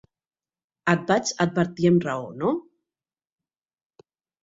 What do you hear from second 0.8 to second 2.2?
Et vaig advertir amb